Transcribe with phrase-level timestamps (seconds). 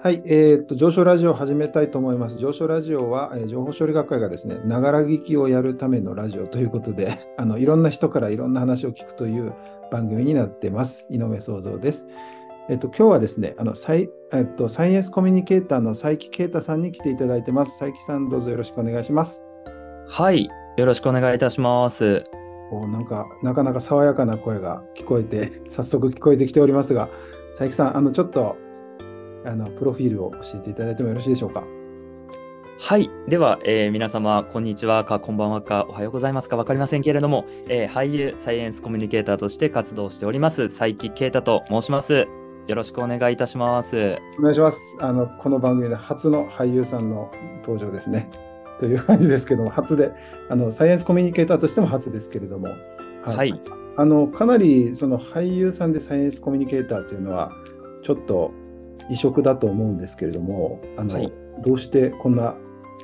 [0.00, 2.38] はい、えーっと、上昇ラジオを始めたいと思います。
[2.38, 9.52] 上昇ラジオは、えー情報処理学会がですね、ながら聞きをやるためのラジオということで、 あの、いろんな人からいろんな話を聞くという
[9.90, 11.08] 番組になってます。
[11.10, 12.06] 井上創造です。
[12.68, 17.76] えっと、今日はですね、あの、サイ、えっと、サイエンスコミュニケーターの佐伯啓太さんに来ていただいてます。
[17.80, 19.42] 佐伯さん、どうぞよろしくお願いします。
[20.06, 22.22] はい、よろしくお願いいたします。
[22.70, 27.08] おなんか、なかなか爽やかな声が聞こえて、早速聞こえてきておりますが、
[27.58, 28.54] 佐伯さん、あの、ちょっと、
[29.48, 31.64] あの、プロフィールを教えていただいてもよろしいでしょうか？
[32.80, 42.28] はい、では、えー皆様、こんにちはか、こんばんはか、おはようございますか、わかりませんけれども、えー俳優、サイエンスコミュニケーターとして活動しております、佐伯啓太と申します。
[42.66, 44.18] よろしくお願いいたします。
[44.38, 44.78] お願いします。
[45.00, 48.28] あの、この番組で初の俳優さんの登場ですね。
[48.80, 50.12] という感じですけども、初で、
[50.50, 52.68] あの、サイエンスコミュニケーターとしても初ですけれども、
[53.24, 53.58] はい、
[53.96, 57.50] あの、かなり、その俳優さんでサイエンスコミュニケーターというのは、
[58.02, 58.52] ちょっと
[59.10, 61.32] 異色だと思うんですけれども、あの、はい。
[61.64, 62.56] どうしてこんな、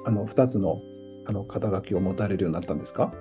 [0.04, 0.80] あの、二つの、
[1.26, 3.12] あの、肩書きを持たれるようになったんですか？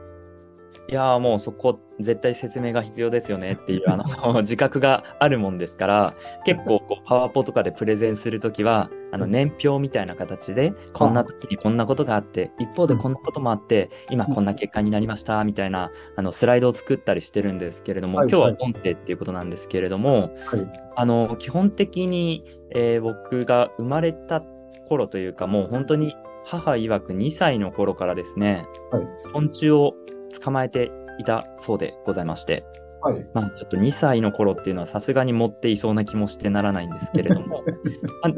[0.90, 3.98] いやーもうそこ、絶対説明が必要ですよねっていう、あ
[4.34, 6.14] の、 自覚があるもんですから、
[6.46, 18.30] 結構こう、パワポとかでプレゼンするときは、あの、年表みたいな形で、こんな時にこんなことがあって、一方でこんなこともあって、今こんな結果になりました、みたいな、あの、スライドを作ったりしてるんですけれども、はい。
[18.30, 20.68] 今日は音声っていうことなんですけれども、はい。
[20.96, 24.42] あの、基本的に、えー僕が生まれた
[24.88, 29.04] 頃というか、もう本当に母曰く2歳の頃からですね、はい。
[29.32, 29.94] 昆虫を
[30.42, 32.66] 捕まえていたそうでございまして、
[33.02, 33.26] はい。
[33.34, 37.64] まあ、ちょっと2歳の頃っていうのはさすがに持っていそうな気もしてならないんですけれども、
[38.24, 38.34] まあ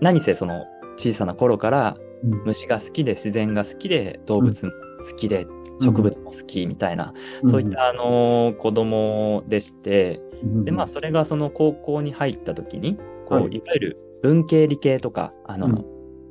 [0.00, 0.64] 何せその
[0.96, 2.42] 小さな頃からうん。
[2.44, 4.72] 虫が好きで自然が好きで動物も
[5.10, 5.46] 好きで
[5.80, 7.12] 植物も好きみたいな、
[7.46, 10.64] そういったあのー子供でして、うん。
[10.64, 12.98] で、まあ、それがその高校に入った時に、
[13.38, 15.84] こう、はいい、わゆる文系理系とか、あの、うん。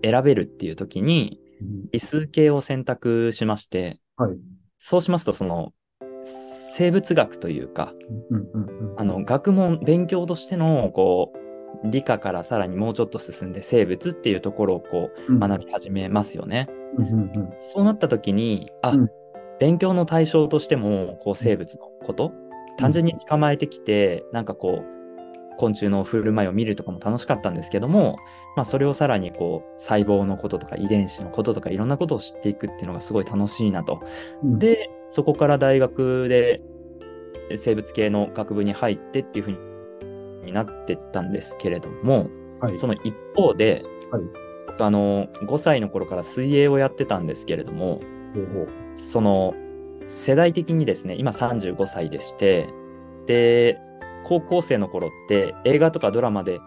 [0.04, 1.90] 選べるっていう時に、うん。
[1.92, 4.38] 理数系を選択しまして、はい。
[4.80, 5.74] そうしますと、その、
[6.76, 7.94] 生物学というか、
[8.32, 11.34] うんうんうんあの、学問、勉強としての、こ
[11.84, 15.40] う、理科からさらにもうちょっと進んで生物っていうところをこう、うん。
[15.40, 16.68] 学び始めますよね。
[16.98, 17.54] うんうんうん。
[17.58, 19.10] そうなった時に、あ、うん。
[19.60, 22.34] 勉強の対象としても、こう、生物のこと、
[22.78, 25.03] 単純に捕まえてきて、なんかこう、
[25.58, 28.18] 昆虫の振る舞いを見るとかも楽しかったんですけども、
[28.56, 34.00] まあ、それをさらにこう、細胞のこととか遺伝子のこととかいろんなことを知っていくっていうのがすごい楽しいなと。
[34.44, 36.62] うんで、そこから大学で
[37.56, 42.28] 生物系の学部に入ってっていうふうになってったんですけれども、
[42.60, 42.80] はい。
[42.80, 44.44] その一方で、はい
[44.74, 48.00] 僕あの、5歳の頃から水泳をやってたんですけれども、
[48.96, 49.54] その、
[50.06, 52.68] 世代的にですね、今35歳でして、
[53.28, 53.80] で、
[54.24, 56.60] 高校生の頃って映画とかドラマで、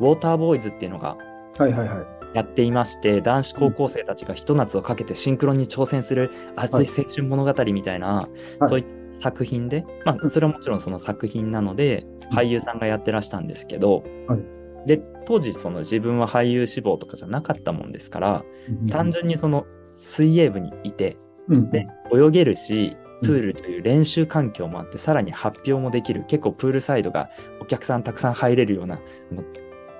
[0.00, 1.16] ウォーターボーイズっていうのが
[1.58, 2.06] はいはいはい。
[2.34, 8.28] やっていまして、男子高校生たちがひと夏をかけてシンクロに挑戦する熱い青春物語みたいな、は
[8.66, 8.68] い。
[8.68, 8.84] そういっ
[9.18, 12.38] た作品で、まあ、それはもちろんその作品なので、うん。
[12.38, 14.86] 俳優さんがやってらしたんですけど、はい。
[14.86, 18.44] で、当時その自分は俳優志望とかじゃなかったもんですから、
[18.90, 19.66] 単純にその
[19.96, 21.18] 水泳部にいて、
[21.48, 21.70] うん。
[21.70, 28.98] で、泳げるし、プールという練習環境もあって、さらに発表もできる、結構プールサイドがお客さんたくさん入れるような、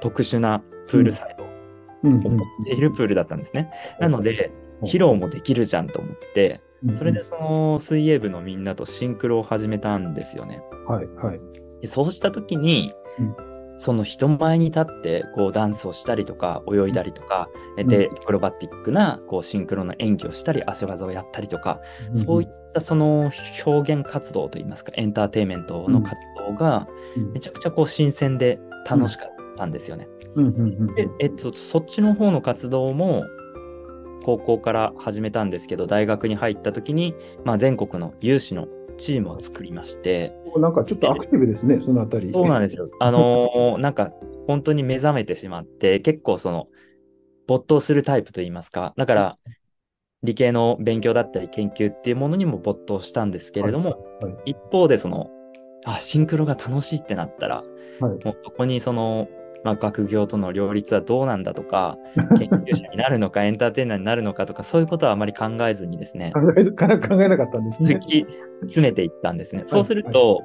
[0.01, 3.71] 特殊なプールサイドを持っているプールだったんですね。
[4.01, 10.63] なので、うん披露もできるじゃんと思って、うんそれでその水泳部のみんなとシンクロを始めたんですよね。
[10.89, 11.41] はいはい。
[11.83, 13.50] でそうした時に、うん
[13.81, 17.49] その人前に立ってこうダンスをしたりとか泳いだりとか、
[17.83, 21.81] んで、アクロバティックなこうシンクロの演技をしたり足技をやったりとか、
[22.13, 23.33] そういったその
[23.65, 26.87] 表現活動といいますか、エンターテインメントの活動が
[27.17, 27.33] うん。
[27.33, 30.09] めちゃくちゃこう新鮮で楽しかったんですよね。
[30.35, 30.47] うん。
[30.49, 30.55] うん。
[30.61, 30.95] うん。
[30.95, 33.25] で、えっと、そっちの方の活動も
[34.23, 37.15] 高校から始めたんですけど、大学に入った時に、
[37.45, 38.69] まあ、全国の有志の
[39.01, 42.31] チームを作りまして、なんかちょっとアクティブですね、そのあたり。
[42.31, 42.89] そうなんですよ。
[43.01, 44.13] あのーなんか
[44.47, 46.69] 本当に目覚めてしまって、結構その
[47.47, 49.39] 没頭するタイプといいますか、だから
[50.23, 55.31] 理系の勉強だったり研究っていうものにも没頭したんですけれども、はいはい一方でその、
[55.85, 59.29] あ、シンクロが楽しいってなったら、はいもうそこにその、
[59.63, 61.99] まあ、学業との両立はどうなんだとか、
[62.39, 68.01] 研究者になるのか、エンターテイナーになるのかとか、そういうことはあまり考えずにですね、考え考えなかったんですね。
[68.63, 69.65] 詰めていったんですね。
[69.67, 70.43] そうすると、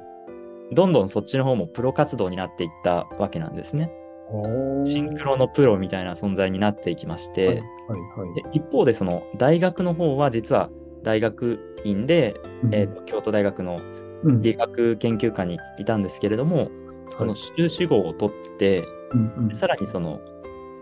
[0.72, 3.90] どんどんそっちの方もプロ活動になっていったわけなんですね。
[4.86, 7.62] シンクロのプロみたいな存在になっていきまして、はいはい
[8.34, 10.68] で一方でその大学の方は実は
[11.04, 12.34] 大学院で、
[12.64, 12.74] うん。
[12.74, 13.78] えーと京都大学の
[14.24, 14.42] うん。
[14.42, 16.70] 理学研究科にいたんですけれども、
[17.16, 20.20] その修士号を取って、うんうんさらにその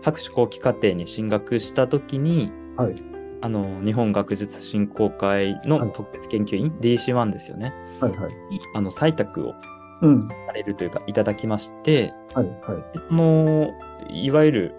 [0.01, 2.95] 博士後期課程に進学した時に、はい。
[3.41, 7.73] あの日本学術振興会の特別研究員、DC1 ですよね。
[7.99, 8.11] はい。
[8.11, 8.29] はい。
[8.49, 9.53] にあの採択を
[10.01, 10.27] うん。
[10.27, 12.47] されるというかいただきまして、はい。
[12.47, 12.99] はい。
[13.09, 13.73] その
[14.09, 14.75] いわゆる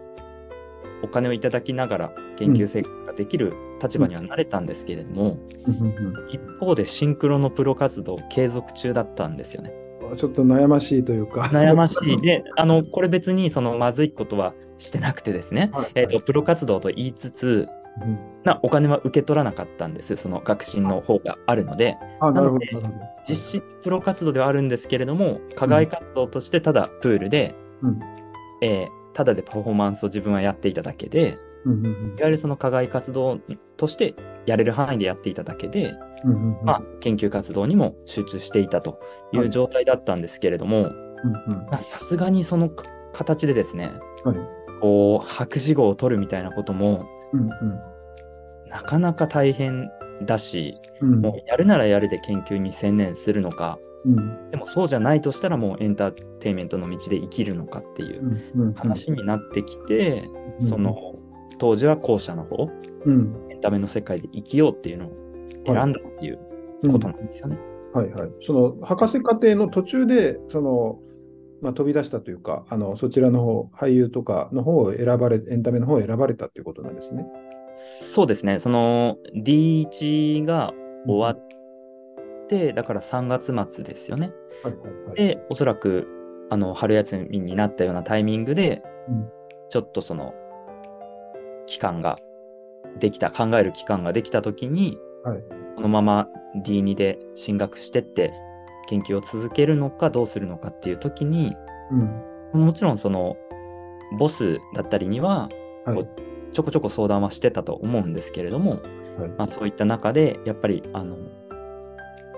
[1.03, 3.53] お金をいただきながら研究生活ができる
[3.83, 9.73] 立場にはなれたんですけれども、うんうん一方でシンクロのプロ活動継続中だったんですよね。
[10.11, 11.43] うんちょっと悩ましいというか。
[11.53, 12.21] 悩ましい。
[12.21, 17.69] で、あの、これ別にそのまずいことはしてなくてですね、はいえっ、と、プロ活動と言いつつ、
[18.03, 20.17] うんなお金は受け取らなかったんです。
[20.17, 22.61] その学信の方があるので、あ、なるほど。
[23.29, 28.01] 実質プロ活動ではあるんですけれども、課外活動としてただプールで、うん
[28.63, 31.93] えーただでパフォーマンスを自分はやっていただけで、うんうんうん。
[32.19, 33.41] いわゆるその課外活動
[33.77, 34.15] として
[34.47, 36.65] やれる範囲でやっていただけで、うんうんうん。
[36.65, 39.01] まあ、研究活動にも集中していたと
[39.33, 39.47] いはい。
[39.49, 40.91] う状態だったんですけれども、
[41.81, 43.93] さすがにそのか形でですね、
[44.25, 44.37] はい。
[44.81, 47.49] こう、博士号を取るみたいなことも、うん
[48.69, 49.91] なかなか大変
[50.25, 51.13] だし、うん。
[51.15, 54.51] うんもうやるならやるで研究に専念するのか、うん。
[54.51, 58.23] でもそうじゃないとしたらもうエンターテインメントの道で生きるのかっていう
[58.55, 60.25] うんうん話になってきて、
[60.61, 60.67] うん。
[60.67, 61.16] その
[61.59, 62.69] 当時は後者の方、
[63.05, 65.11] うんエンタメの世界で生きようっていうのを
[65.67, 66.39] 選んだっていう
[66.83, 67.59] うんことなんですよね。
[67.93, 68.31] はいはい。
[68.43, 70.99] その博士課程の途中で、その、
[71.63, 77.27] まあ、飛び出したというか、あのそちらの方、俳優とかの方を選ばれ、エンタメの方を選ばれたということなんですね。
[77.77, 80.73] そうですね、その D1 が
[81.07, 84.33] 終わって、だから3月末ですよね。
[84.63, 85.17] はいはいはい。
[85.17, 86.07] で、おそらく
[86.51, 89.29] あの春休みになったようなタイミングで、うん
[89.69, 90.33] ちょっとその
[91.67, 92.19] 期間が
[92.99, 95.43] できた、考える期間ができたときに、はい。
[95.77, 96.29] このまま
[96.65, 98.33] D2 で進学してって
[98.89, 101.55] 研究を続けるのかどうするのかっていうときに、
[102.55, 102.67] うん。
[102.67, 103.37] もちろんその
[104.19, 105.49] ボスだったりには、
[105.85, 106.09] はい。
[106.53, 108.81] ちょこちょこ相談はしてたと思うんですけれども、
[109.19, 109.29] はい。
[109.37, 111.17] まあ、そういった中でやっぱりあの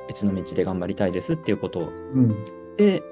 [0.08, 2.28] 別の道で頑張りたいですっていうことうん。
[2.76, 3.02] で、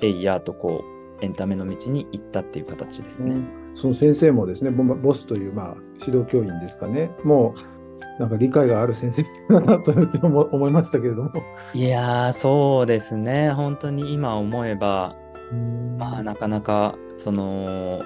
[0.00, 0.82] えいやーとこ
[1.20, 3.59] うエンタメの道に行ったっていう形ですね。
[3.74, 5.74] その先生もですね、ボボスという、まあ、
[6.04, 11.30] 指導教員ですかね、もうなんか理解がある先生だなと思思いましたけれども。
[11.74, 13.50] いやーそうですね。
[13.52, 15.16] 本当に今思えば
[15.98, 18.02] まあなかなかその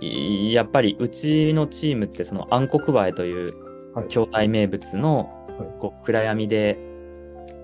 [0.00, 3.54] いやっぱりうちのチームってその暗黒バエという
[3.94, 4.08] はい。
[4.08, 5.68] 筐体名物のはい。
[5.78, 6.78] こう暗闇で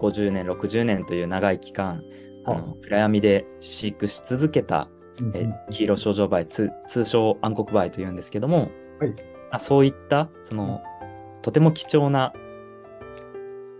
[0.00, 2.00] 50年60年という長い期間
[2.46, 4.95] あはの暗闇で飼育し続けたうん
[5.34, 8.70] えー、ヒーローショウジョウバエ、通通称暗黒バエというんですけども、
[9.00, 9.14] はい。
[9.50, 10.82] あそういった、その、
[11.42, 12.32] とても貴重な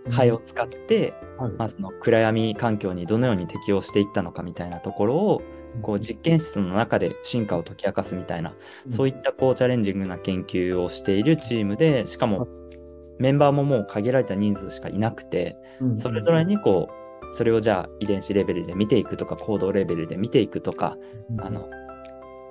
[0.09, 1.51] ハエを使って、はい。
[1.53, 5.41] まあ、その暗闇環境にどのように適応していったのかみたいなところを、
[5.81, 8.53] こう実験室の中で進化を解き明かすみたいな、
[8.89, 12.47] そういったこうチャレンジングな研究をしているチームで、しかも
[13.19, 15.97] メンバーももう限られた人数しかいなくて、うん。
[15.97, 16.96] それぞれにこう、
[17.31, 20.97] それをじゃあ遺伝子レベルで見ていくとか、行動レベルで見ていくとか、
[21.31, 21.41] うん。
[21.41, 21.69] あの、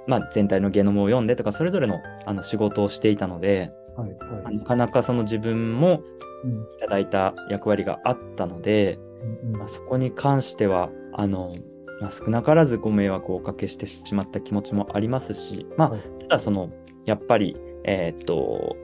[0.06, 4.10] まあ、全体のゲノムを読んでとか、それぞれのあの仕事をしていたので、はい
[4.44, 4.58] はい。
[4.58, 6.02] なかなかその自分も
[6.44, 6.52] うん。
[6.52, 8.98] いただいた役割があったので、
[9.44, 11.54] うんまあ、そこに関しては、あの、
[12.00, 16.00] まあ、少なからずご迷惑をおかけしてしまった気持ちもありますし、まはい。
[16.00, 16.70] あ、ただその、
[17.06, 18.76] やっぱり、えーっと、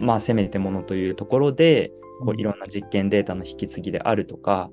[0.00, 4.70] まあ、せめてものというところで、こういろんな実験データの引き継ぎであるとか、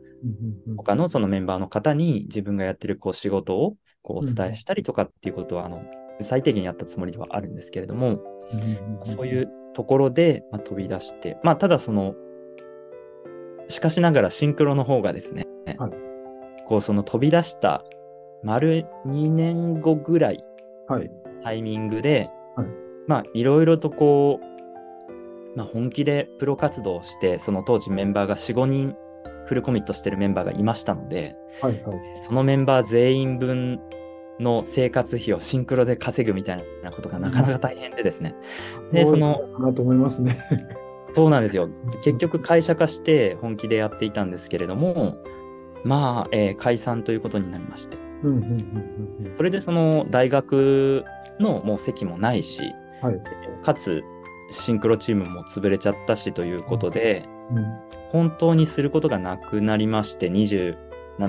[0.78, 5.84] 他のそのメンバーの方に自分がやってるこう仕事をこうお伝えしたりとかっていうことは、あの
[6.22, 8.20] 最低限やったつもりではあるんですけれども、
[8.52, 12.16] うんそういうところで、まあ、飛び出して、まあ、ただその、
[13.68, 15.46] しかしながらシンクロの方がですね、
[15.78, 15.92] はい。
[16.66, 17.84] こうその飛び出した
[18.44, 20.44] 丸2年後ぐらい。
[21.44, 22.68] タイミングで、はい。
[23.08, 24.57] まあいろいろとこう、
[25.58, 28.96] まあ、本気でプロ活動をして、その当時メンバーが4、5人
[29.48, 33.80] フルコミットしてるメンバーがいましたので、はいはいそのメンバー全員分
[34.40, 38.36] の生活費をシンクロで稼ぐみたいなことがなかなか大変でですね。
[38.94, 40.38] で、その、かなと思いますね。
[41.16, 41.70] そうなんですよ。
[42.04, 45.18] 結局会社化して本気でやっていたんですけれども、
[45.84, 47.98] まあ、えー解散ということになりまして。
[49.36, 51.04] それでその大学
[51.40, 52.62] のもう席もないし、
[53.02, 53.22] はい
[53.64, 54.04] かつ
[54.51, 57.66] シンクロチームも潰れちゃったしということで、うん。
[58.12, 60.75] 本当にすることがなくなりまして、27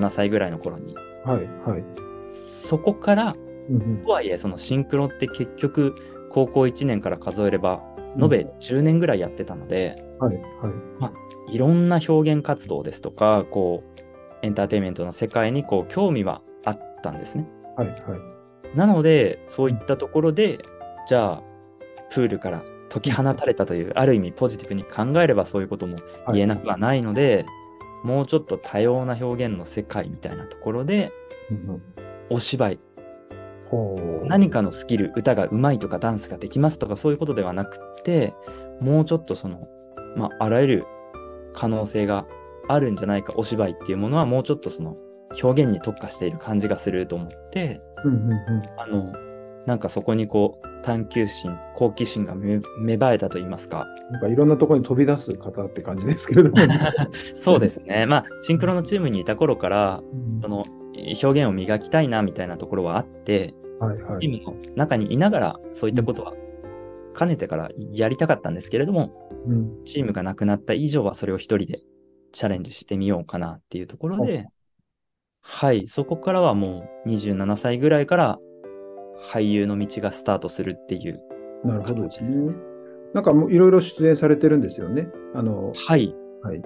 [0.09, 0.95] 歳ぐらいの頃に。
[1.25, 1.83] はいはい。
[2.25, 3.35] そこから、
[3.69, 4.03] うんうん。
[4.03, 5.95] とはいえ、そのシンクロって結局、
[6.31, 7.81] 高校1年から数えれば、
[8.15, 8.23] うん。
[8.23, 11.11] 延べ10年ぐらいやってたので、はいは
[11.49, 11.55] い。
[11.55, 13.99] いろんな表現活動ですとか、こう、
[14.41, 17.47] エンターテインメントの世界にこう興味はあったんですね。
[17.75, 17.97] はいはい。
[18.77, 20.59] なので、そういったところで、
[21.07, 21.43] じゃあ、
[22.11, 25.97] プールから解き放たれたという、ある意味ポジティブに考えればそういうことも
[26.33, 27.45] 言えなくはないので、
[28.03, 31.11] もうちょっと多様な表現の世界みたいなところで、
[31.51, 31.81] うん
[32.31, 32.79] お芝居、
[34.25, 38.35] 何かのスキル、歌が上手いとかダンスができますとかそういうことではなくって、
[38.79, 39.67] もうちょっとその、
[40.15, 40.85] まあ、あらゆる
[41.53, 42.25] 可能性が
[42.67, 44.95] あるんじゃないか、お芝居っていうものはもうちょっとその
[45.41, 48.37] 表現に特化している感じがすると思って、うんうんうん。
[48.77, 49.13] あの、
[49.65, 53.85] なんかそこにこう、探求心、好奇心が芽芽生えたと言いますか。
[54.11, 56.57] なんかいろんなところに飛び出す方って感じですけれども。
[57.35, 58.05] そうですね。
[58.05, 60.63] まあ、シンクロのチームにいた頃から、うんその、
[60.95, 64.21] 表現を磨きたいなみたいなところはあって、はいはい。
[64.21, 66.33] チームの中にいながら、そういったことは、
[67.13, 69.11] かねてからやりたかったんですけれども、
[69.45, 71.81] うんチームがなくなった以上はそれを一人で
[72.31, 74.47] チャレンジしてみようかなっていうところで、
[75.41, 78.39] はい、そこからはもう27歳ぐらいから
[79.21, 81.21] 俳優の道がスタートするっていう。
[81.63, 82.53] なるほどですね。
[83.13, 85.07] なんかもういろいろ出演されてるんですよね。
[85.33, 86.61] あの、はい、はい。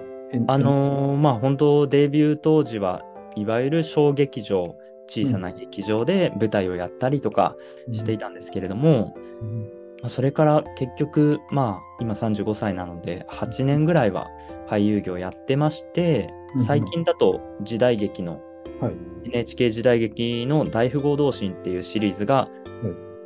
[0.46, 3.02] あのーまあ本当デビュー当時は
[3.36, 7.56] いわゆる小劇場、小さな劇場で舞台をやったりとか
[7.92, 9.62] していたんですけれども、うん
[10.02, 14.28] まあそれから結局、まあ今35歳なので8年ぐらいは
[14.68, 18.40] 俳優業やってましてうん、最近だと時代劇の
[18.80, 18.94] はい。
[19.24, 22.48] NHK 時代劇の大富豪同心っていうシリーズが、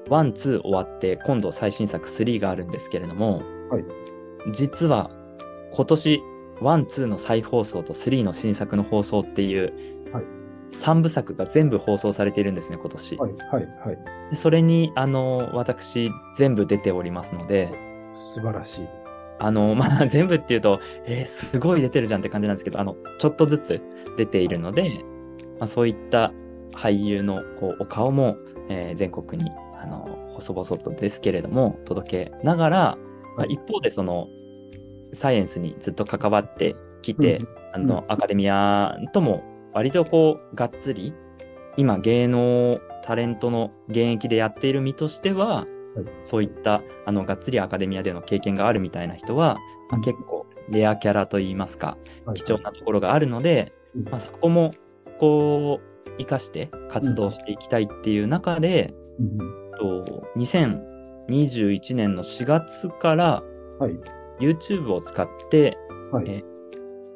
[0.09, 3.85] one、two 終わって、今度最新作3があるんですけれども、はい
[4.53, 5.11] 実は
[5.75, 6.23] 今年、
[6.61, 9.73] one、two の再放送と3の新作の放送っていう、
[10.13, 10.25] はい
[10.71, 13.17] 3部作が全部放送されているんですね、今年。
[13.17, 13.33] はい。
[13.33, 13.67] はい。
[13.87, 13.99] はい。
[14.31, 17.71] でそれに、あの、私、全部出ておりますので、
[18.13, 18.89] 素晴らしい。
[19.39, 23.81] あの、 まあ、全部っていうと、えーすごい出てるじゃんって感じなんですけど、あの、ちょっとずつ
[24.17, 25.05] 出ているので、
[25.59, 26.33] まあ、そういった
[26.73, 28.37] 俳優のこうお顔も、
[28.69, 29.51] えー全国に、
[29.81, 32.99] あの、細々とですけれども、届けながら、
[33.37, 34.29] まあ一方でその、
[35.13, 37.41] サイエンスにずっと関わってきて、
[37.73, 41.15] あの、アカデミアとも割とこう、がっつり、
[41.77, 45.67] 今芸能、タレントの現役でやっている身としては、
[46.23, 49.57] そういった、あの、がっつりアカデミアでの経験があるみたいな人は、
[49.89, 50.03] まあ、うん。
[50.03, 52.37] 結構レアキャラといいますか、はい。
[52.37, 54.05] 貴重なところがあるので、うん。
[54.05, 54.73] まあ、そこも、
[55.19, 59.39] こう、活かして活動していきたいっていう中で、うん
[59.79, 63.43] と2021年の4月から
[63.79, 63.97] はい。
[64.41, 65.77] YouTube を使って、
[66.13, 66.27] はい。
[66.29, 66.45] え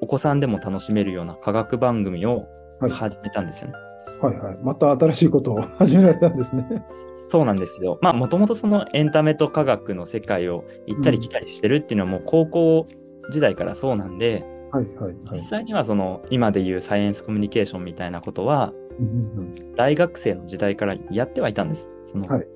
[0.00, 2.47] お子さんでも楽しめるような科学番組を
[2.80, 2.90] はい。
[2.90, 3.75] 始めたんですよね。
[4.21, 4.37] はい。
[4.38, 4.59] はい。
[4.62, 6.66] また新しいことを始められたんですね。
[7.30, 7.99] そうなんですよ。
[8.02, 12.87] まあ、もともとそのエンタメと科学の世界を行ったり来たりしてるっていうのはもう高校
[13.30, 14.87] 時代からそうなんで、はい。
[14.97, 15.14] はい。
[15.14, 15.38] はい。
[15.38, 19.11] 実際にはその今でいうサイエンスコミュニケーションみたいなことはうんう
[19.43, 21.91] ん大学生の時代からやってはいたんです。
[22.07, 22.47] そのはい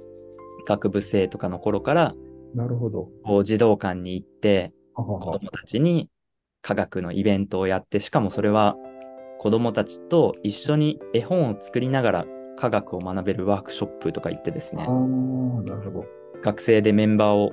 [0.67, 3.09] 学部生とかの頃からうんなるほど。
[3.25, 6.09] こう児童館に行って子供たちに
[6.63, 8.77] 科学のイベントをやって、しかもそれは
[9.39, 16.07] 子供たちと一緒に絵本を作りながら科学を学べるワークショップとか行ってですねああ、、なるほど。
[16.43, 17.53] 学生でメンバーを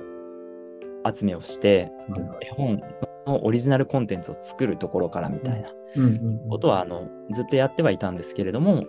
[1.14, 2.80] 集めをして、そのはい絵本
[3.26, 5.70] のオリジナルコンテンツを作るところからみたいな。
[6.48, 8.82] ことは、あの、ずっとやってはいたんですけれども、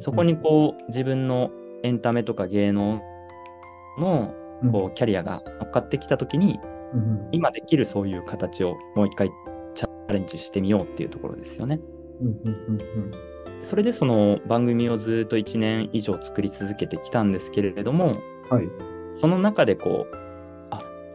[0.00, 1.50] そこにこう、自分の
[1.82, 3.00] エンタメとか芸能
[3.98, 4.72] の、うん。
[4.72, 6.58] こう、キャリアが乗っかってきたときに、
[7.32, 9.30] 今できるそういう形をもう一回
[9.74, 11.80] チャレンジしてみようっていうところですよね。
[13.60, 18.16] それでその番組をずっと1年以上作り続けてきたんですけれども、
[18.50, 18.68] はい。
[19.18, 20.27] その中でこう、あ、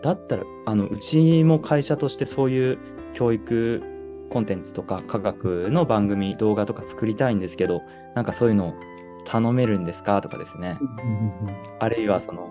[0.03, 2.77] だったら、あの、うちも会社としてそういう
[3.13, 3.81] 教育
[4.29, 7.81] コンテンツとか科学の番組、動画とか作りたいんですけど、
[8.15, 8.73] なんかそういうのを
[9.25, 10.19] 頼めるんですか？
[10.21, 10.77] とかですね。
[11.79, 12.49] あるいはその、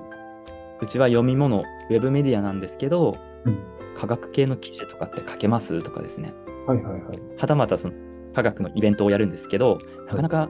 [0.80, 3.58] うちは読み物、ウェブメディアなんですけど、うん
[3.94, 5.82] 科学系の記事とかって書けます？
[5.82, 6.32] とかですね。
[6.66, 7.02] はいはいはい。
[7.38, 7.94] はたまたその
[8.34, 9.76] 科学のイベントをやるんですけど、
[10.08, 10.48] なかなか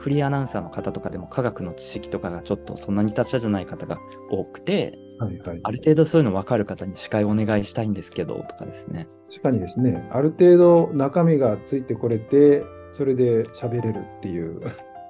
[0.00, 3.98] フリーアナウンサーの方とかでも科学の知識とかがちょっとそんなに達者じゃない方が
[4.30, 5.60] 多くて、はいはい。
[5.62, 9.06] ある程度そういうの分かる方に司会お願いしたいんですけど、とかですね。
[9.28, 12.64] 確かにですね、ある程度中身がついてこれて、
[12.94, 14.62] それで喋れるっていう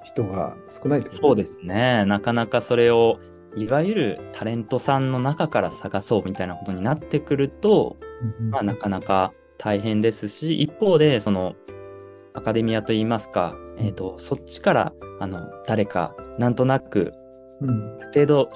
[0.03, 2.05] 人が少ないってことそうですね。
[2.07, 3.21] なかなかそれを、
[3.57, 7.97] いわゆるタレントさんの中から探そうみたいなことになってくると、
[8.41, 11.55] うんうんまあなかなか大変ですし、一方で、その、
[12.33, 17.13] アカデミアといいますか、えっ、と、そっちから、あの、誰か、なんとなく、
[17.61, 17.99] うん。
[18.01, 18.51] ある程度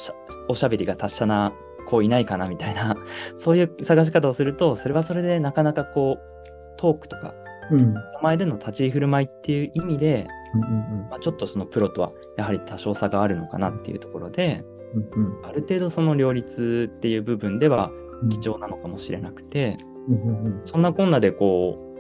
[0.48, 1.52] おしゃべりが達者な
[1.86, 2.96] 子いないかなみたいな、
[3.36, 7.34] そういう探し方をすると、それはそれでなかなかこう、トークとか、
[7.70, 7.78] うん。
[7.78, 14.64] 人前での立ち居振る舞いっていう意味で、うんうんまあ、ちょっとそのプロとはやはり多少差があるのかなっていうところで、
[14.94, 15.46] うんうん。
[15.46, 17.90] ある程度その両立っていう部分では
[18.22, 19.76] うん貴重なのかもしれなくて、
[20.08, 20.62] うんうん。
[20.66, 21.94] そんなこんなでこう、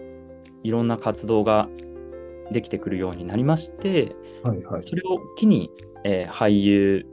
[0.62, 1.68] いろんな活動が
[2.50, 4.82] できてくるようになりまして、はいはい。
[4.86, 5.70] それを機に、
[6.04, 7.06] えー俳優、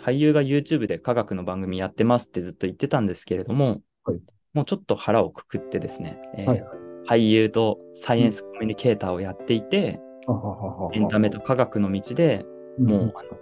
[0.00, 4.18] 俳優が YouTube で科学の番組やってますってずっと言ってたんですけれども、はい
[4.54, 6.64] もうちょっと腹をくくってですね、えーはい
[7.08, 12.44] 俳優とサイエンスコミュニケーターをやっていて、ははははエンタメと科学の道で
[12.78, 13.38] もう、あの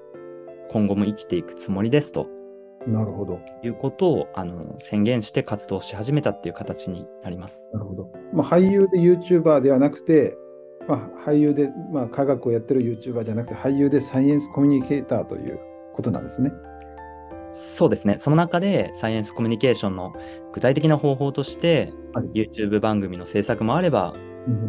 [0.70, 2.28] 今後も生きていくつもりですと
[2.86, 3.40] うんなるほど。
[3.62, 7.66] いうことをあの宣言して活動し始めたっていう形になります。
[7.72, 8.12] なるほど。
[8.32, 10.36] まあ、俳優で YouTuber ではなくて、
[10.88, 15.58] まあ、俳優で、まあ、科学をやってる YouTuber じゃなくて、俳優でサイエンスコミュニケーターという
[15.92, 16.52] ことなんですね。
[17.52, 18.16] そうですね。
[18.18, 20.12] その中でサイエンスコミュニケーションの
[20.52, 22.44] 具体的な方法として、はい。
[22.44, 24.14] YouTube 番組の制作もあれば、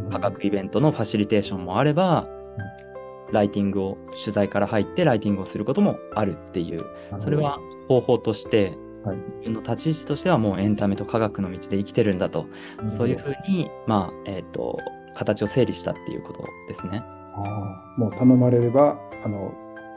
[0.09, 2.27] 科学イベントのファシリテーションもあれば、
[3.31, 6.86] ライティングを、取材から入ってライティングをすることもあるっていう、
[7.19, 7.59] それは
[7.89, 9.17] 方法として、はい。
[9.39, 12.47] 自分の立ち位置としてはもうエンタメと科学の道で生きてるんだと、
[12.88, 14.79] そういうふうに、まあ、えっ、と、
[15.17, 17.01] 形を整理したっていうことですね。
[17.33, 19.51] ああもう頼まれれば、あの、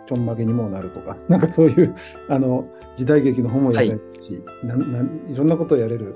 [0.07, 1.95] ちょんまげにもなるとか、 なんかそういう、
[2.29, 6.15] あの、時代劇の本もやれるし、なんなんいろんなことをやれる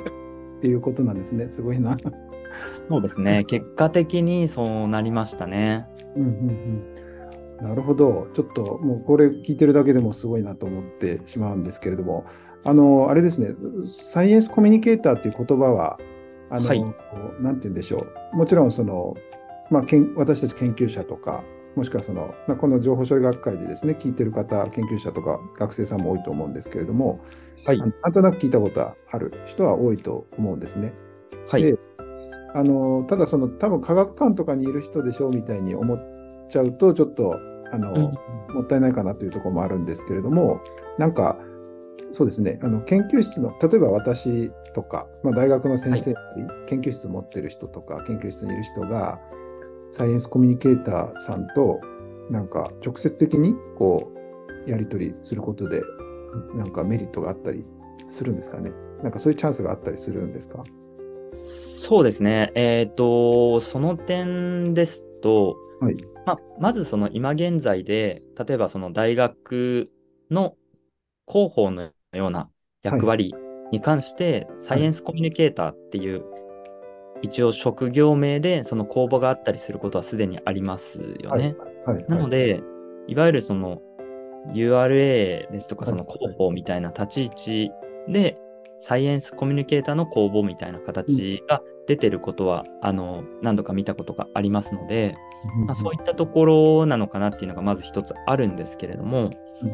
[0.58, 1.49] っていうことなんですね。
[1.49, 1.96] すごいな。
[2.88, 3.44] そうですね。
[3.49, 5.87] 結果的にそうなりましたね。
[6.16, 6.28] うんうん
[7.61, 8.28] うん、なるほど。
[8.32, 12.25] ちょっともうこれ聞いてるだけでもすごいなと思ってしまうんですけれども、
[12.64, 13.54] あの、あれですね、
[13.92, 15.99] サイエンスコミュニケーターっていう言葉は、
[16.50, 16.80] あの、はい
[17.40, 18.36] なんて言うんでしょう。
[18.36, 19.14] もちろんその、
[19.70, 21.42] まあ、けん私たち研究者とか、
[21.76, 27.20] もしくはその、まあ、この情報処理学会でですね、聞いてる方、研究者とか学生さんも多いと思うんですけれども、
[27.66, 30.92] はいなんとなく聞いたことはある人は多いと思うんですね。
[31.48, 31.62] はい。
[31.62, 31.78] で
[32.56, 37.34] あのただその多分科学館とかにいる人でしょうみたいに思っちゃうとちょっと
[37.72, 40.60] あの、うんもったいないかなというところもあるんですけれども
[40.96, 41.37] なんか
[42.14, 42.61] そうですね。
[42.62, 49.18] あの研究室の例えば私とか、まあ、大学の先生なり、研究室持ってる人とか研究室にいる人が
[49.90, 51.81] サイエンスコミュニケーターさんと
[52.31, 54.12] なんか直接的にこ
[54.66, 55.83] うやり取りすることで
[56.55, 57.66] なんかメリットがあったり
[58.09, 58.70] するんですかね。
[59.03, 60.62] なんかそういうチャンスがあったりするんですか？
[61.33, 62.53] そうですね。
[62.55, 65.96] えっ、と、その点ですと、はい。
[66.24, 69.90] まあ、まずその今現在で、例えばその大学
[70.31, 70.55] の
[71.27, 72.48] 広報のような
[72.83, 73.35] 役割
[73.70, 76.22] に関して、サイエンスコミュニケーターっていう、
[77.22, 81.57] 一応職業名でその公募があったりすることはすでにありますよね。
[81.87, 82.62] はい、なので、
[83.07, 83.81] いわゆるその
[84.53, 85.90] URA ですとか、はい。
[85.90, 87.70] その広報みたいな立ち位置
[88.09, 88.38] で、
[88.79, 95.14] サイエンスコミュニケーターの公募みたいな形が出てることは、あの、何度か見たことがありますので、
[95.66, 99.31] まあ、そういったところなのかなっていうのがまず一つあるんですけれども、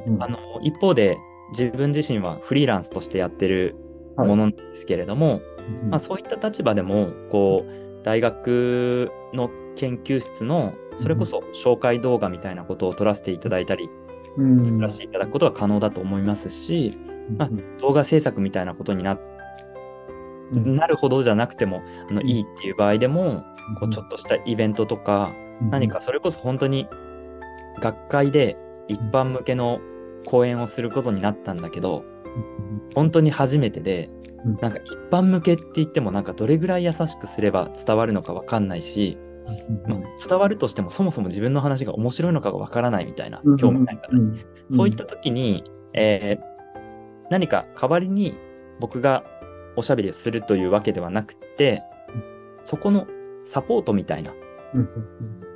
[0.07, 0.23] うん。
[0.23, 1.17] あの、一方で
[1.51, 3.77] 自分自身はフリーランスとしてやってる
[4.17, 4.29] はい。
[4.29, 5.41] ものなんですけれども、
[5.83, 5.91] うん。
[5.91, 13.89] まあ、そういった立場でも、こう、大学の研究室の、それこそ紹介動画みたいなことを撮らせていただいたり、
[14.37, 14.65] うん。
[14.65, 16.97] 作らせていただくことは可能だと思いますし、
[17.39, 19.19] まあうん動画制作みたいなことにな
[20.53, 20.77] うん。
[20.77, 22.29] なるほどじゃなくても、あのうん。
[22.29, 23.45] いいっていう場合でも、
[23.79, 25.33] こうちょっとしたイベントとか、
[25.71, 26.89] 何かそれこそ本当に
[27.81, 28.57] 学会で
[28.89, 29.81] 一般向けの
[30.27, 32.05] 講演をすることになったんだけど、
[32.95, 34.11] 本当に初めてで
[34.45, 39.19] うん、なんか一般向けって言ってもなんかどれぐらい優しくすれば伝わるのかわかんないし、
[39.87, 44.19] まあ、伝わるとしてもそもそも自分の話が面白いのかがわからないみたいな、興味ないから。
[44.19, 44.45] ね。
[44.71, 46.51] そういった時に、えー
[47.31, 48.35] 何か代わりに
[48.81, 49.23] 僕が
[49.77, 51.83] おしゃべりをするというわけではなくて、
[52.65, 53.07] そこの
[53.45, 54.33] サポートみたいな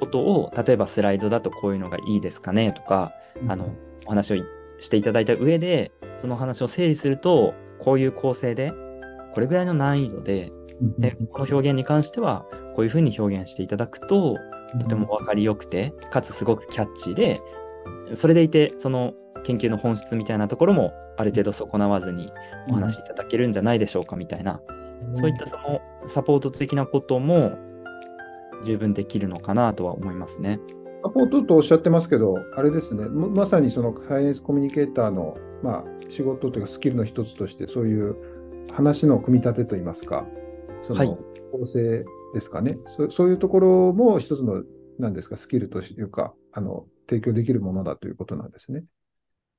[0.01, 3.13] ことを、例えばスライドだとこういうのがいいですかねとか、
[3.49, 3.75] あの、
[4.07, 4.45] お話を
[4.81, 8.73] していただいた上で、その話を整理すると、こういう構成で、
[9.35, 10.53] これぐらいの難易度で、
[10.99, 14.37] でこの表現に関しては、こういうふうに表現していただくと、
[14.81, 17.41] とても分かりよくて、かつすごくキャッチーで、
[18.15, 22.33] それでいて、その研究の本質みたいなところも、ある程度損なわずに
[22.71, 24.61] お話しいただけるんじゃないでしょうかみたいな、
[25.15, 27.57] そういったそのサポート的なことも
[28.65, 30.61] 十分できるのかなとは思いますね。
[31.03, 38.17] サポートとおっしゃってますけど、あれですね、ままさにそのサイエンスコミュニケーターの、まあ、仕事というかスキルの一つとして、そういう
[38.73, 40.27] 話の組み立てといいますか、
[40.81, 41.19] そはいの
[41.53, 44.65] 構成ですかね、そそういうところも一つの、
[44.99, 48.85] なんですか、スキルというか、あの提供できるものだということなんですね。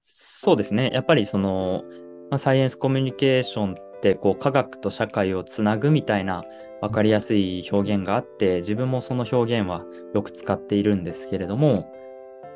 [0.02, 0.90] そうですね。
[0.94, 1.84] やっぱりその、
[2.32, 3.76] まあ、サイエンスコミュニケーション
[4.10, 6.44] っってこう科学と社会をつなぐみたいな
[6.82, 11.92] 分かりやすい表現があって自分もその表現はよく使っているんですけれども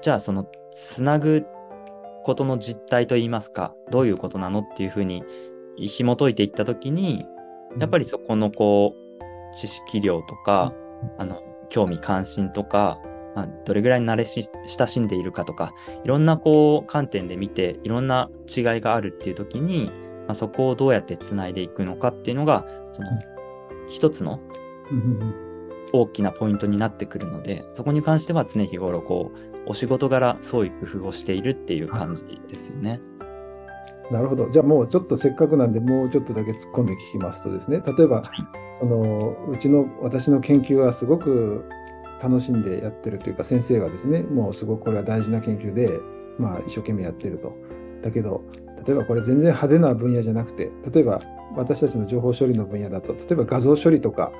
[0.03, 1.45] じゃあそのつなぐ
[2.23, 5.23] ことの実態といいますかどういうことなのっていうふうに
[5.77, 7.25] 紐解いていった時に
[7.79, 10.73] やっぱりそこのこう知識量とか
[11.17, 12.99] あの興味関心とか
[13.35, 15.71] まあ、どれぐらい慣れし親しんでいるかとか
[16.03, 19.91] いろんなこう観点で見ていろんな違いがあるっていう時に
[20.29, 22.63] まあ、そこをどうやってつないでいくのかっていうのが、
[22.93, 23.09] その
[23.89, 24.39] 一つの
[25.91, 33.01] 大きなポイントになってくるので、そこに関しては常日頃こう、お仕事柄創意工夫をしているっていう感じですよね。
[34.11, 34.51] なるほど。
[34.51, 41.65] じゃあもうちょっとせっかくなんで、もうちょっとだけ突っ込んで聞きますとですね、例えば、はい、そのうちの私の研究はすごく
[42.21, 45.89] 楽しんでやってるというか、先生がですね、もうすごくこれは大事な研究で、
[46.37, 47.57] まあ、一生懸命やってると。
[48.03, 48.43] だけど、
[48.85, 51.21] 例えばこれ全然派手な分野じゃなくて、例えば
[51.55, 54.31] 私たちの情報処理の分野だと、例えば画像処理とか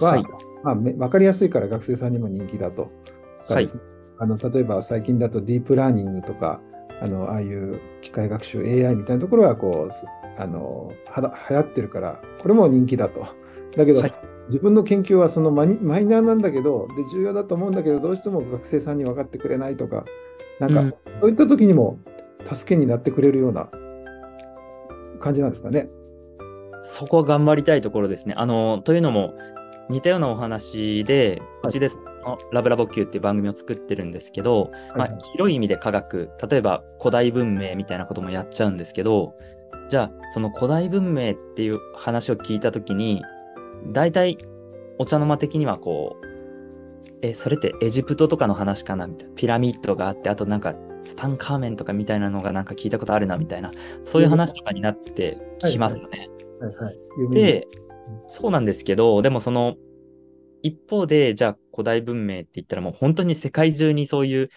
[0.00, 0.22] は、はい、
[0.62, 2.90] まあ、分かりやすいから学生さんにも人気だと。
[3.48, 3.68] はい、
[4.18, 6.60] あの例えば最近だとディープラーニングとか、
[7.00, 13.26] あのああいう機械学習 AI みたいなところはこうあのは流行ってるから、これも人気だと。
[13.76, 14.14] だけど、はい、
[14.48, 20.04] 自分の研究はそのママイナーなんだけどで、重要だと思うんだけど、どうしても学生さんに分かってくれないとか、
[20.58, 21.98] なんか、そういった時にも
[22.44, 23.68] 助けになってくれるような
[25.18, 25.88] 感じなんですかね。
[26.82, 28.34] そこは頑張りたいところですね。
[28.36, 29.34] あのというのも、
[29.88, 31.88] 似たようなお話で、うちで
[32.24, 39.34] のラブラボ Q っていう番組を作ってるんですけど、はい、まあ、広い意味で科学、例えば古代文明みたいなこともやっちゃうんですけど、
[39.88, 43.22] じゃあ、その古代文明っていう話を聞いたときに、
[43.92, 44.36] 大体、
[44.98, 46.26] お茶の間的にはこう、
[47.22, 49.34] え、それってエジプトとかの話かなみたいな。
[49.34, 50.74] ピラミッドがあって、あとなんか
[51.08, 53.70] ツタンカーメンとかみたいなのがなんか聞いたことあるなみたいな、
[54.02, 55.38] そういう話とかになって
[55.70, 56.28] きますよね。
[56.60, 56.98] はいはい、
[57.34, 57.66] で、
[58.26, 59.74] そうなんですけど、でもその、
[60.62, 64.50] 一方で、じゃあ古代文明って言ったらもう本当に世界中にそういう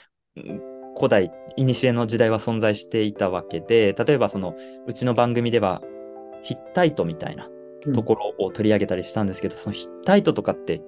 [0.98, 4.54] 古代、古の時代は存在していたわけで、例えばその、
[4.88, 5.82] うちの番組では
[6.44, 7.50] ヒッタイトみたいな
[7.94, 10.82] ところを取り上げたりしたんですけど、うん、そのヒッタイトとかって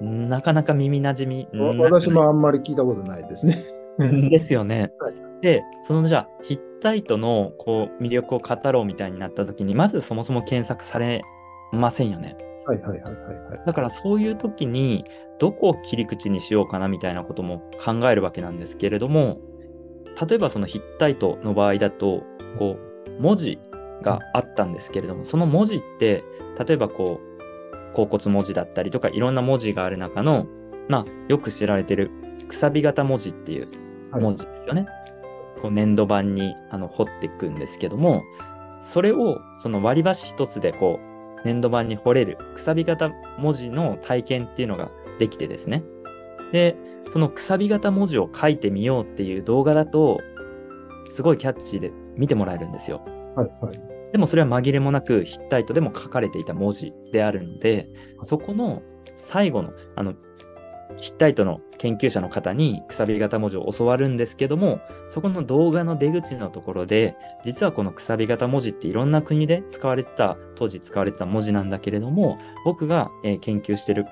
[0.00, 1.48] なかなか耳なじみ。
[1.52, 3.56] 私もあんまり聞いたことないですね。
[3.98, 4.92] ですよね。
[5.00, 11.20] はい、で、そのじゃあ、ヒッタイトのこう魅力を語ろうみたいになった時に、まずそもそも検索され
[11.72, 12.36] ませんよね。
[12.66, 13.14] はいはいはいはい、
[13.50, 13.66] はい。
[13.66, 15.04] だからそういう時に、
[15.38, 19.40] どこを切り口にしようかなみたいなことも考えるわけなんですけれども、
[20.28, 22.24] 例えばそのヒッタイトの場合だと、
[22.58, 22.76] こ
[23.18, 23.58] う、文字
[24.02, 26.24] があったんですけれども、その文字って、
[26.64, 30.46] 例えばこう、甲骨文字だったりとか、いろんな文字がある中の、
[30.88, 32.10] まあ、よく知られてる、
[32.48, 33.68] くさび型文字っていう
[34.12, 34.82] 文字ですよね。
[34.82, 38.22] はい、こう粘土板にあの彫っていくんですけども、
[38.80, 40.98] それをその割り箸一つでこ
[41.44, 45.82] う粘土板に彫れるくさび型文字の体験っていうのができてですね。
[46.52, 46.76] で、
[47.10, 50.20] そのくさび型文字を書いてみようっていう動画だと、
[51.10, 53.02] すごいキャッチーで見てもらえるんですよ。
[53.34, 53.98] はいはい。
[54.12, 57.88] でもそれは紛れもなくヒッタイトでも書かれていた文字であるので、
[58.24, 58.82] そこの
[59.16, 60.14] 最後の、あの、
[60.96, 74.06] ヒッタイトの研究者の方にくさび型文字を教わるんですけども、そこの動画の出口のところで、実はこのくさび型文字っていろんな国で使われてた、当時使われてた文字なんだけれども、僕が、え研究してる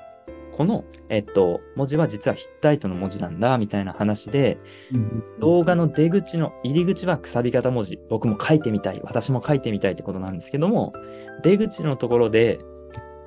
[0.57, 4.59] この、えっと、文字は実はヒッタイトの文字なんだ、みたいな話で、
[5.39, 7.99] 動画の出口の入り口はくさび型文字。
[8.09, 9.01] 僕も書いてみたい。
[9.05, 10.95] 私も書いてみたいってことなんですけども、
[11.43, 12.59] 出口のところで、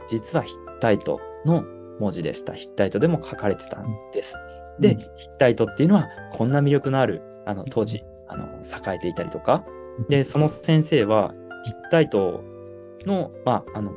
[0.08, 1.64] 実はヒッタイトの
[2.00, 2.54] 文字でした。
[2.54, 4.36] ヒッタイトでも書かれてたんです。
[4.80, 9.66] で、ヒッタイトっていうのは、こんな魅力のある、あの、当時、あの、栄えていたりとか、
[10.08, 11.34] で、その先生は、
[11.66, 12.44] ヒッタイト
[13.06, 13.92] の、まあ、あの、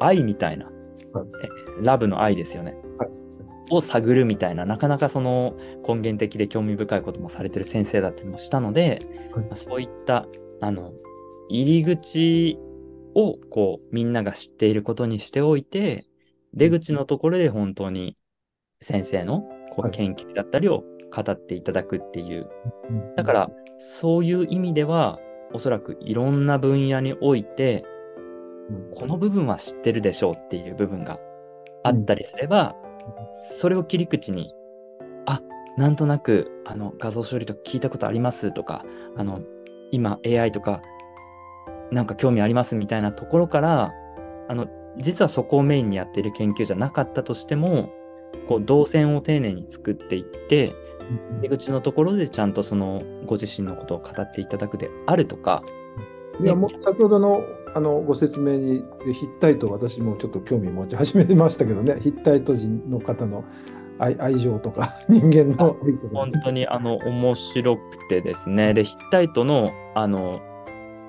[0.00, 0.66] 愛みたいな、
[1.12, 2.76] はい、ラブの愛ですよね。
[2.98, 3.10] はい、
[3.70, 5.54] を探るみたいな、なかなかその
[5.86, 9.02] 根源的で興味深いこともされてる先生だったりもしたので、
[9.34, 10.26] はい、まあ、そういった
[10.60, 10.92] あの
[11.48, 12.56] 入り口
[13.14, 16.06] をこうみんなが知っていることにしておいて、
[16.54, 18.16] 出口のところで本当に
[18.80, 19.42] 先生の
[19.74, 20.84] こう研究だったりを
[21.14, 22.48] 語っていただくっていう。
[23.16, 25.18] だから、そういう意味では、
[25.54, 27.84] おそらくいろんな分野において、
[28.94, 31.18] この部分は知ってるでしょうっていう部分が
[31.84, 32.74] あったりすれば、
[33.58, 34.54] それを切り口に、
[35.26, 35.40] あ、
[35.76, 38.84] なんとなくあの画像処理とか聞いたことありますとか、
[39.16, 39.40] あの
[39.90, 40.80] 今 AI とか
[41.90, 43.92] なんか興味ありますみたいなところから、
[44.48, 44.66] あの
[44.98, 47.92] 実はそこをメインにやっている研究じゃなかったとしても、
[48.48, 50.74] こう動線を丁寧に作っていって、
[51.40, 55.62] 出口のところでちゃんとそのご自身のことを語っていただくであるとか、
[56.40, 57.42] いやもう先ほどの
[57.74, 61.98] あのご説明にでヒッタイト私もちょっと興味持ち始めましたけどね。
[62.00, 63.44] ヒッタイト人の方の
[63.98, 65.76] 愛愛情とか 人間の
[66.12, 68.74] 本当にあの面白くてですね。
[68.74, 70.40] でヒッタイトのあの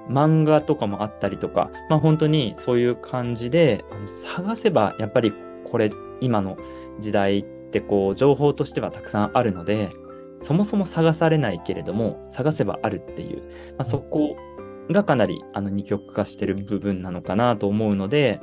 [0.09, 5.33] 漫画とかもあったりとか、まあ、本当にそういう感じで探せばやっぱり
[5.69, 6.57] これ今の
[6.99, 9.89] 時代ってこう情報としてはたくさんあるので
[10.41, 14.35] そもそも探されないけれども探せばあるっていう、まあ、そこ
[14.91, 18.41] がかなりあの二極化してる部分なのかなと思うので、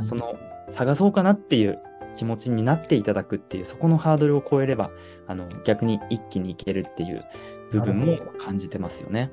[0.00, 0.36] その
[0.70, 1.78] 探そうかなっていう
[2.16, 4.90] 気持ちになっていただくっていうそこのハードルを超えれば
[5.26, 7.24] あの逆に一気にいけるっていう
[7.70, 9.30] 部分も感じてますよね。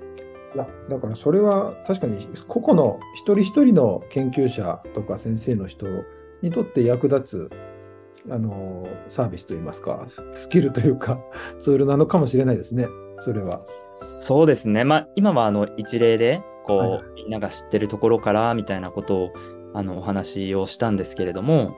[0.55, 5.87] いやだからそれは確かに個々の一人一人の研究者とか先生の人
[6.41, 7.73] にとって役立つ
[8.29, 11.19] あのサービスといいますかスキルというか
[11.59, 12.87] ツールなのかもしれないですね
[13.19, 13.61] それは。
[13.97, 19.33] そうですね、まあ、今はあの一例でこう、はい、みんなが知ってるところからみたいなことを
[19.73, 21.75] あのお話をしたんですけれども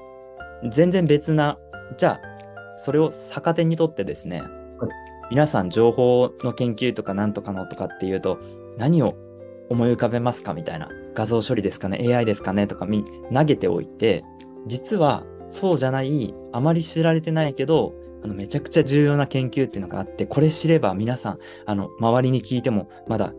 [0.69, 1.57] 全然別な
[1.97, 4.49] じゃあそれを逆手にとってですね、はい、
[5.31, 8.39] 皆さん情報の研究とかなんとかのとかっていうと
[8.77, 9.15] 何を
[9.69, 10.89] 思い浮かべますかみたいな。
[11.15, 12.15] 画像処理ですかね。
[12.15, 12.85] AI ですかねとか
[13.33, 14.23] 投げておいて
[14.67, 23.31] 実はそうじゃないあまり知られてないけどあのめちゃくちゃ重要な研究っていうのがあってこれ知れば皆さんあの周りに聞いてもまだ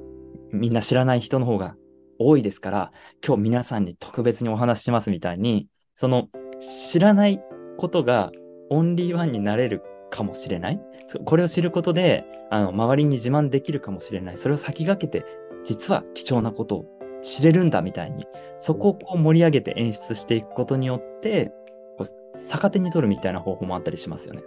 [0.52, 1.76] みんな知らない人の方が
[2.18, 2.92] 多いですから
[3.24, 6.28] 今日皆さんに特別にお話ししますみたいにその
[6.60, 7.40] 知らない
[7.76, 8.30] ことが
[8.70, 9.82] オンリーワンになれる
[10.16, 10.80] かもしれない。
[11.24, 14.38] これを知ることで、あの、周りに自慢できるかもしれない。
[14.38, 15.26] それを先駆けて、
[15.64, 16.86] 実は貴重なことを
[17.22, 18.26] 知れるんだみたいに、
[18.58, 21.52] そこをこう盛り上げて演出していくことによって、
[21.98, 24.42] こう逆手に取るみたいな方法もあったりしますよね。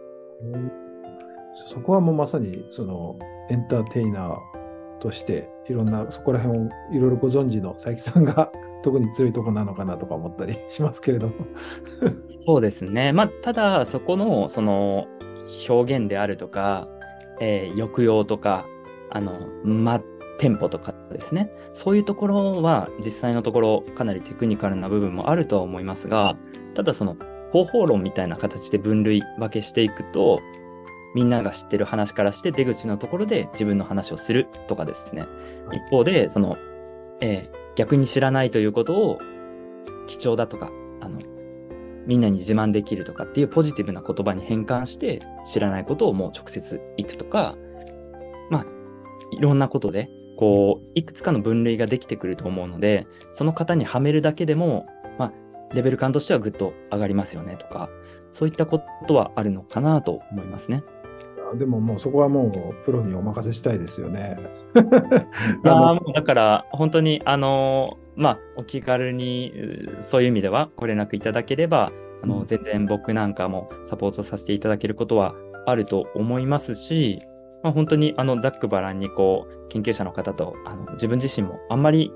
[1.67, 3.17] そこはもうまさに、その、
[3.49, 4.37] エンターテイナー
[4.99, 8.51] として、いろんな、そこら辺をいろいろご存知の佐伯さんが
[8.81, 11.33] 特に強いとこなのかなとか思ったりしますけれども
[12.45, 13.11] そうですね。
[13.11, 15.07] まあ、ただ、そこの、その、
[15.67, 16.87] 表現であるとか、
[17.39, 18.65] えー、抑揚とか、
[19.09, 20.01] あの、ま、
[20.39, 21.51] テンポとかですね。
[21.73, 26.37] そういうところは実際のところかなりテクニカルな部分もあるとは思いますが、
[26.75, 27.17] ただその
[27.51, 30.39] 方法論みたいな形で分類分けしていくと、
[31.13, 35.25] みんなが知ってる話からして出口のところで自分の話をするとかですね。
[35.73, 36.57] 一方で、その、
[37.19, 39.19] えー、逆に知らないということを
[40.07, 41.19] 貴重だとか、あの、
[42.09, 47.55] みんなに自慢できるとかっていうポジティブな言葉に変換して知らないことをもう直接行くとか、
[48.49, 48.65] まあ、
[49.29, 54.87] いろんなことで、こう、いくつかの分類ができてくると思うので、その方にはめるだけでも、
[55.19, 55.33] まあ、
[55.75, 57.91] レベル感としてはぐっと上がりますよねとか、
[58.31, 60.81] そういったことはあるのかなと思いますね。
[61.55, 64.37] でももうそこはもうプロにお任せしたいですよね。
[65.63, 69.53] いやもうだから本当にあのまあお気軽に
[70.01, 75.35] そういう意味ではご連絡いただければあの、全然僕なんかもサポートさせていただけることは
[75.65, 77.19] あると思いますし、
[77.63, 82.11] まあ、本当にあのざっくばらんにこう研究者の方とあの自分自身もあんまり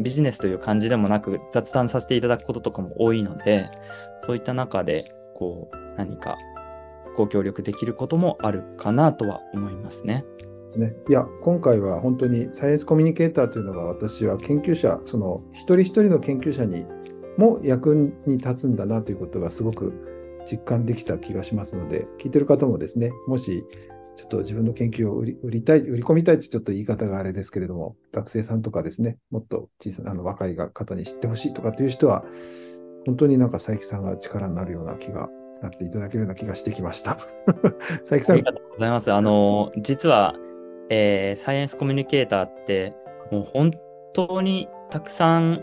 [0.00, 3.68] ビジネスという感じでもなく雑談させていただくこととかも多いので
[4.18, 6.36] そういった中でこう何か
[7.18, 10.24] ご協力できることもあるかなとは思いますね。
[10.76, 16.86] ね、いや今回は本当にサイエンスコミュニケーターというのが私は研究者その一人一人の研究者に
[17.36, 17.94] も役
[18.26, 23.64] に立つんだなということがすごく実感できた気がしますので聞いてる方もですねもし
[24.16, 32.24] ちょっと自分の研究を売り売りたい売り込みたいってちょっと言い方があれですけれども学生さんとかですねもっと小さなあの若い方に知ってほしいとかっていう人は
[33.06, 35.30] 本当になんか佐伯さんが力になるような気が
[35.62, 37.16] なっていただけるような気がしてきました。
[38.00, 38.36] 佐伯さん。
[38.36, 39.12] ありがとうございます。
[39.12, 40.34] あの、実は、
[40.90, 42.94] えー、サイエンスコミュニケーターって、
[43.30, 43.72] もう本
[44.12, 45.62] 当にたくさん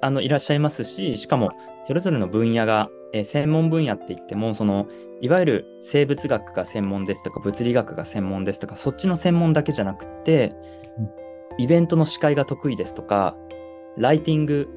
[0.00, 1.50] あのいらっしゃいますし、しかも
[1.86, 4.86] それぞれの分野が、えー、専門分野って言っても、その
[5.20, 10.54] いわゆる生物学が専門ですとか、物理学が専門ですとか、そっちの専門だけじゃなくて、
[11.58, 13.36] イベントの司会が得意ですとか、
[13.96, 14.68] ライティング、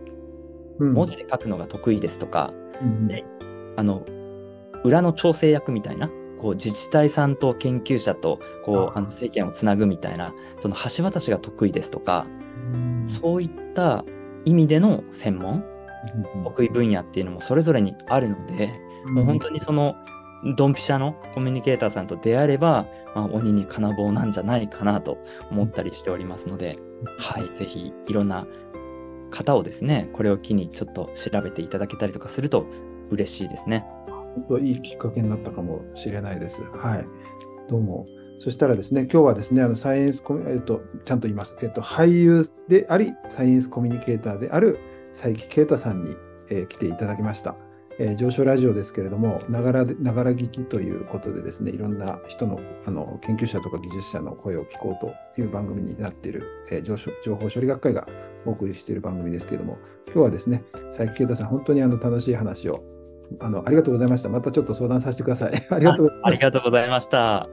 [0.79, 3.25] 文字で書くのが得意ですとか、うん、で
[3.75, 4.03] あの
[4.83, 12.25] 裏の調整役みたいな、こう自治体さんと研究者とこうあの政権をつなぐみたいな、その橋渡しが得意ですとか、
[13.21, 14.05] そういった
[14.45, 15.63] 意味での専門、
[16.43, 18.71] 得意分野っていうのもそれぞれにあるので、
[19.05, 19.95] もう本当にその
[20.55, 25.17] ドンピシャのコミュニケーターさんと出会えれば、まあ、鬼に金棒なんじゃないかなと
[25.51, 26.77] 思ったりしておりますので、
[27.17, 28.47] はい、ぜひいろんな
[29.31, 32.65] 方をですね、これを機にちょっと調べていただけたりとかすると
[33.09, 33.85] 嬉しいですね。
[34.39, 36.63] 本当いいきっかけになったかもしれないです。
[36.63, 37.05] はい。
[37.69, 38.05] どうも
[38.39, 41.57] そしたらですね、今日はですね、あのサイエンスコミ、えっと、ちゃんと言います。
[41.61, 44.79] えっと、俳優であり、サイエンスコミュニケーターである
[45.11, 46.15] 佐伯啓太さんに、
[46.49, 47.55] えー来ていただきました。
[47.99, 58.07] えー上昇ラジオですけれども、ながらで、ながら聞きということでですね、いろんな人の、あの、研究者とか技術者の声を聞こうという番組になっている、えー情報情報処理学会が
[58.45, 62.98] お送りしている番組ですけれども、今日はですね、佐伯啓太さん、本当にあの楽しい話を、
[63.39, 64.29] あの、ありがとうございました。
[64.29, 65.53] またちょっと相談させてください。
[65.69, 66.31] ありがとうございあます。
[66.33, 67.47] りがとうございました。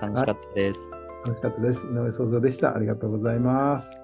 [0.00, 0.80] 楽しかったです。
[1.24, 1.86] 楽しかったです。
[1.86, 2.74] 井上創造でした。
[2.74, 4.03] ありがとうございます。